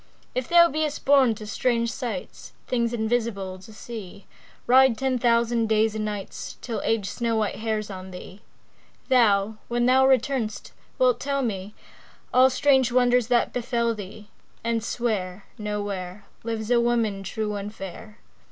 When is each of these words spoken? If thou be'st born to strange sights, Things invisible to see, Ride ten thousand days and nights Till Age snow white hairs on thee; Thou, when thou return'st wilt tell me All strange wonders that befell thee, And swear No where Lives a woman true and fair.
If 0.33 0.49
thou 0.49 0.67
be'st 0.67 1.05
born 1.05 1.35
to 1.35 1.45
strange 1.45 1.91
sights, 1.91 2.53
Things 2.65 2.91
invisible 2.91 3.59
to 3.59 3.71
see, 3.71 4.25
Ride 4.65 4.97
ten 4.97 5.19
thousand 5.19 5.69
days 5.69 5.93
and 5.93 6.03
nights 6.03 6.57
Till 6.59 6.81
Age 6.83 7.07
snow 7.07 7.35
white 7.35 7.57
hairs 7.57 7.91
on 7.91 8.09
thee; 8.09 8.41
Thou, 9.09 9.57
when 9.67 9.85
thou 9.85 10.07
return'st 10.07 10.71
wilt 10.97 11.19
tell 11.19 11.43
me 11.43 11.75
All 12.33 12.49
strange 12.49 12.91
wonders 12.91 13.27
that 13.27 13.53
befell 13.53 13.93
thee, 13.93 14.29
And 14.63 14.83
swear 14.83 15.45
No 15.59 15.83
where 15.83 16.25
Lives 16.43 16.71
a 16.71 16.81
woman 16.81 17.21
true 17.21 17.53
and 17.53 17.71
fair. 17.71 18.17